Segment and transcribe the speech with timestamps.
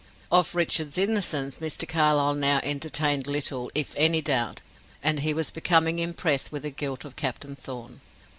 [0.31, 1.87] Of Richard's innocence, Mr.
[1.87, 4.59] Carlyle now entertained little, if any doubt,
[5.03, 8.01] and he was becoming impressed with the guilt of Captain Thorn.